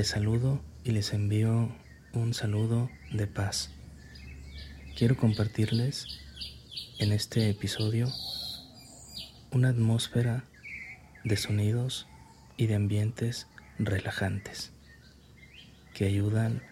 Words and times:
Les 0.00 0.08
saludo 0.08 0.62
y 0.82 0.92
les 0.92 1.12
envío 1.12 1.68
un 2.14 2.32
saludo 2.32 2.88
de 3.12 3.26
paz. 3.26 3.68
Quiero 4.96 5.14
compartirles 5.14 6.06
en 6.98 7.12
este 7.12 7.50
episodio 7.50 8.08
una 9.50 9.68
atmósfera 9.68 10.44
de 11.22 11.36
sonidos 11.36 12.06
y 12.56 12.66
de 12.66 12.76
ambientes 12.76 13.46
relajantes 13.78 14.72
que 15.92 16.06
ayudan 16.06 16.62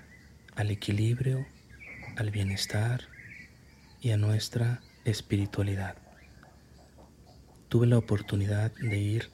al 0.57 0.71
equilibrio, 0.71 1.47
al 2.17 2.31
bienestar 2.31 3.03
y 4.01 4.13
a 4.13 4.17
nuestra 4.17 4.81
espiritualidad. 5.05 5.97
Tuve 7.69 7.89
la 7.89 7.99
oportunidad 7.99 8.73
de 8.77 8.97
ir 8.97 9.31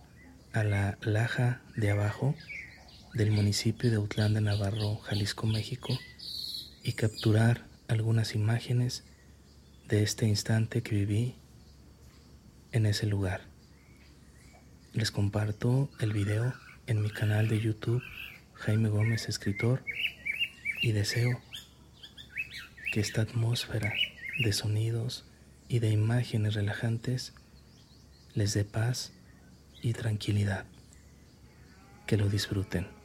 a 0.52 0.64
la 0.64 0.98
Laja 1.00 1.62
de 1.76 1.92
Abajo 1.92 2.34
del 3.14 3.30
municipio 3.30 3.92
de 3.92 3.98
Utlán 3.98 4.34
de 4.34 4.40
Navarro, 4.40 4.96
Jalisco, 4.96 5.46
México, 5.46 5.96
y 6.82 6.94
capturar 6.94 7.64
algunas 7.86 8.34
imágenes 8.34 9.04
de 9.86 10.02
este 10.02 10.26
instante 10.26 10.82
que 10.82 10.96
viví 10.96 11.36
en 12.72 12.86
ese 12.86 13.06
lugar. 13.06 13.42
Les 14.92 15.12
comparto 15.12 15.90
el 16.00 16.12
video 16.12 16.54
en 16.88 17.02
mi 17.02 17.10
canal 17.10 17.46
de 17.48 17.60
YouTube 17.60 18.02
Jaime 18.54 18.88
Gómez 18.88 19.28
Escritor 19.28 19.84
y 20.82 20.90
deseo 20.90 21.40
que 22.92 22.98
esta 22.98 23.22
atmósfera 23.22 23.92
de 24.42 24.52
sonidos 24.52 25.24
y 25.68 25.78
de 25.78 25.90
imágenes 25.90 26.54
relajantes 26.54 27.32
les 28.34 28.54
dé 28.54 28.64
paz 28.64 29.12
y 29.82 29.92
tranquilidad. 29.92 30.66
Que 32.06 32.16
lo 32.16 32.28
disfruten. 32.28 33.03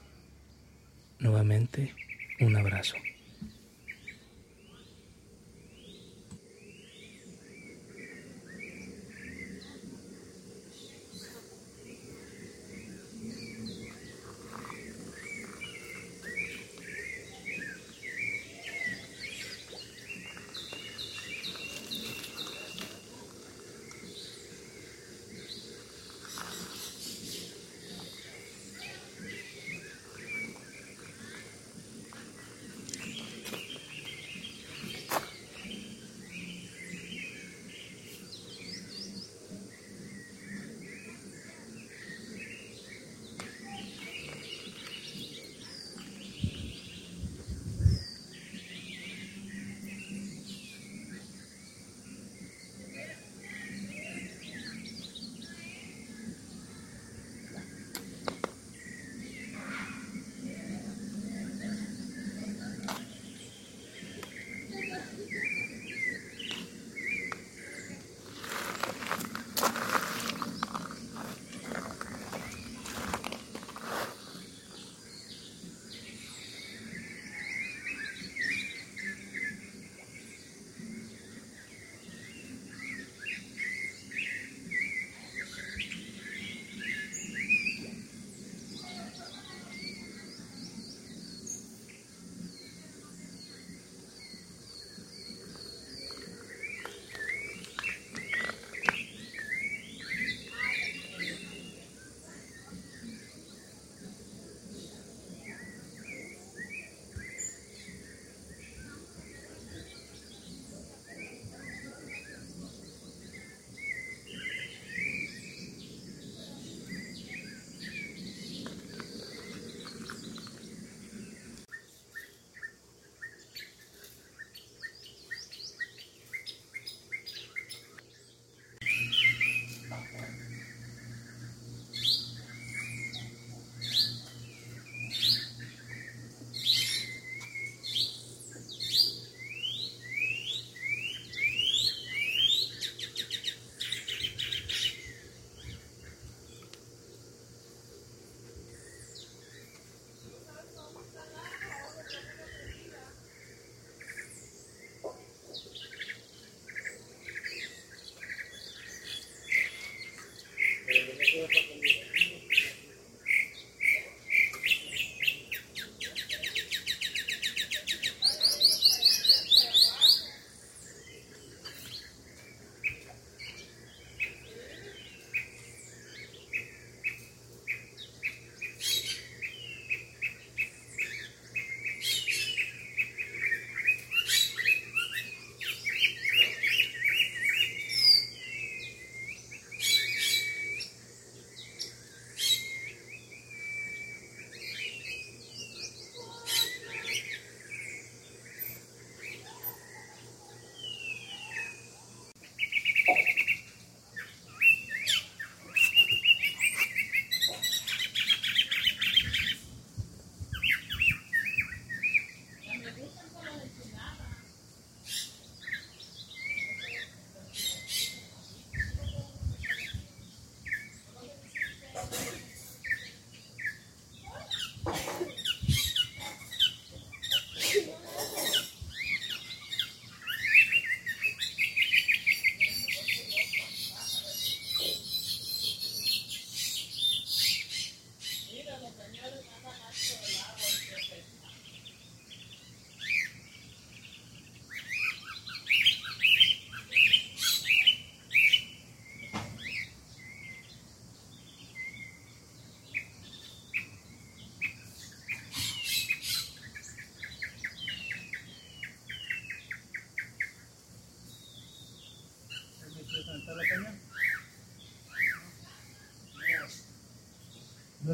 Nuevamente, 1.19 1.93
un 2.39 2.55
abrazo. 2.55 2.95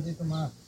Un 0.05 0.11
ratito 0.11 0.64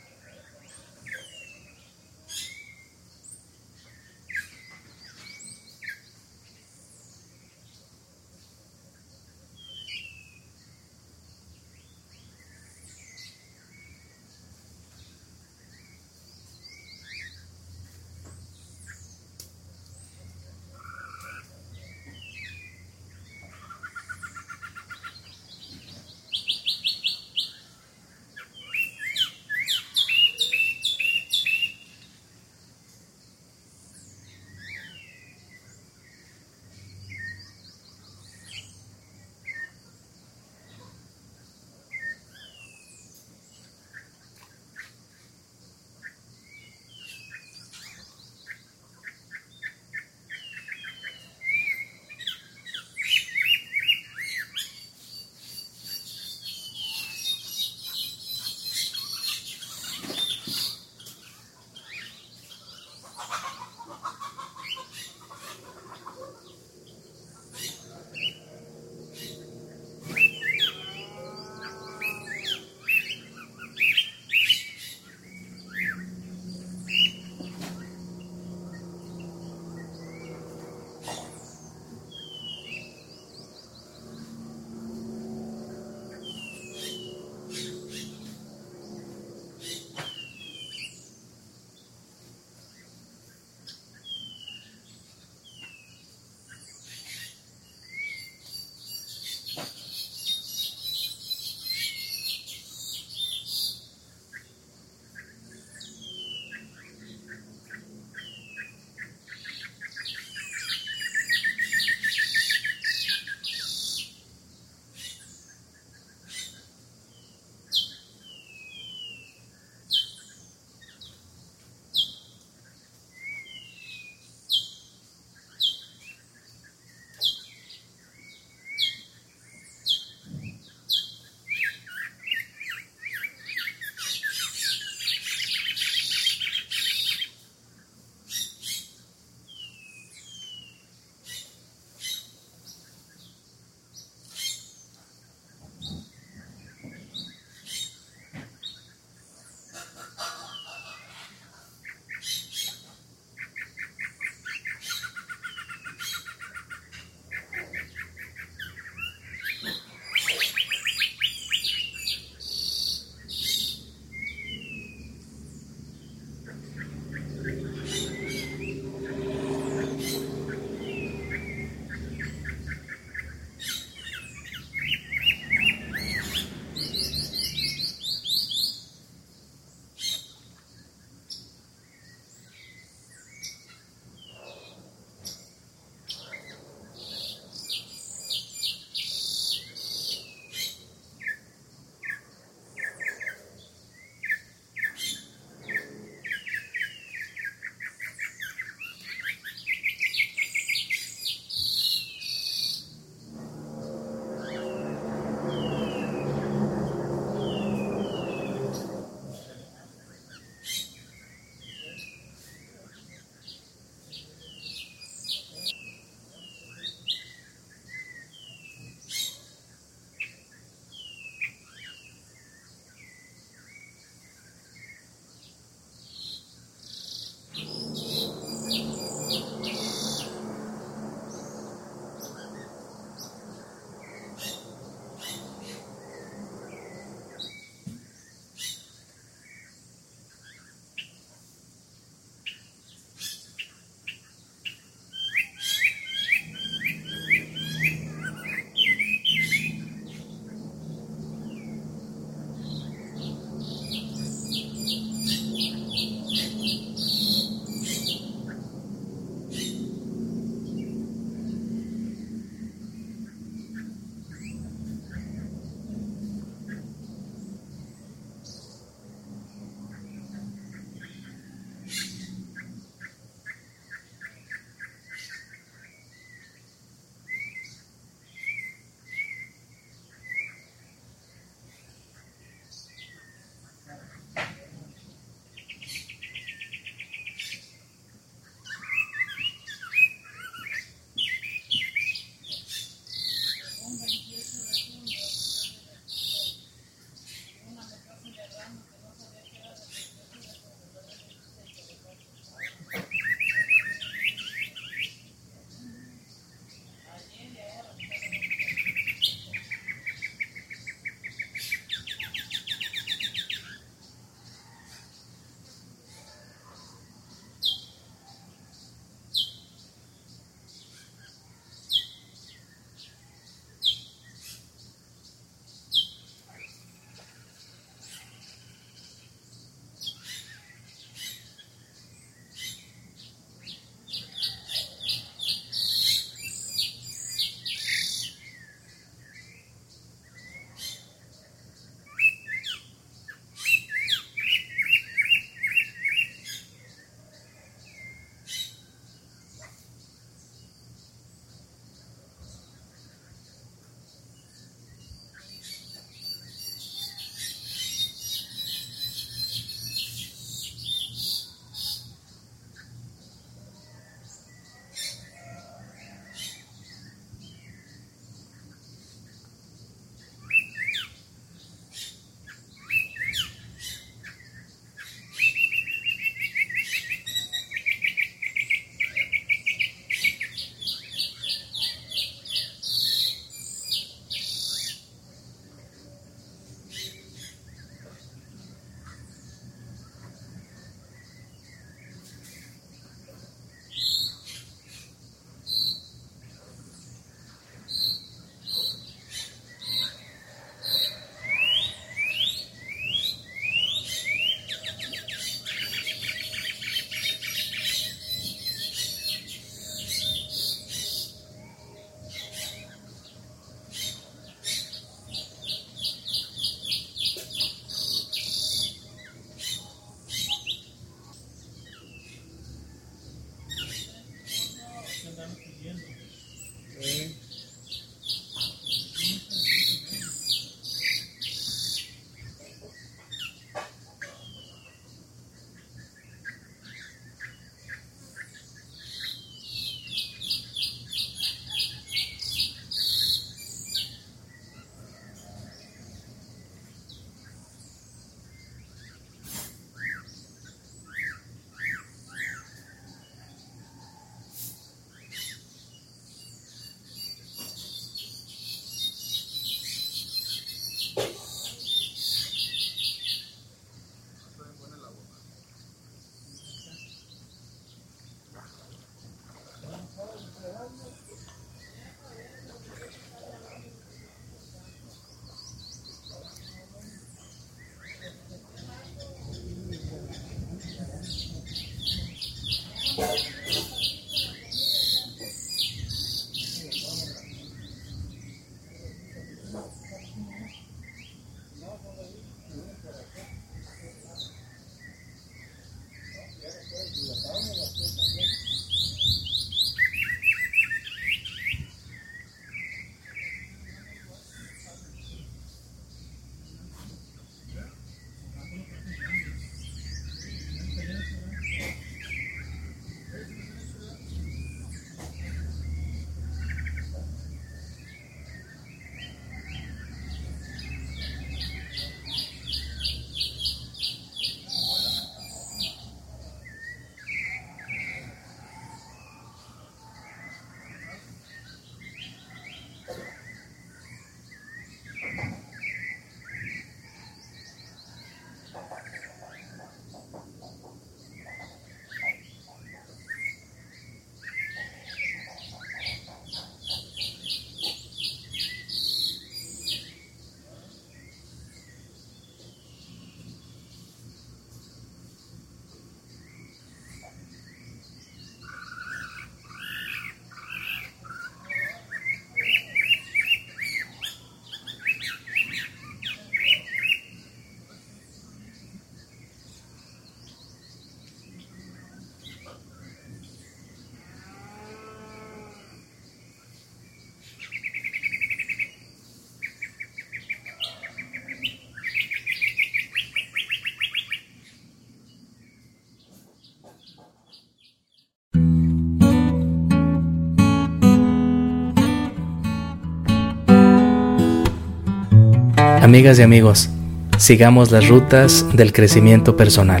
Amigas 596.06 596.38
y 596.38 596.42
amigos, 596.42 596.88
sigamos 597.36 597.90
las 597.90 598.06
rutas 598.06 598.64
del 598.76 598.92
crecimiento 598.92 599.56
personal. 599.56 600.00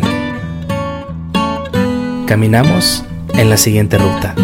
Caminamos 2.28 3.04
en 3.34 3.50
la 3.50 3.56
siguiente 3.56 3.98
ruta. 3.98 4.36